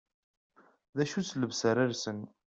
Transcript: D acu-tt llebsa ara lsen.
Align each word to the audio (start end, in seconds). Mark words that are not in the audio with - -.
D 0.95 0.97
acu-tt 1.03 1.37
llebsa 1.39 1.65
ara 1.69 1.91
lsen. 1.91 2.19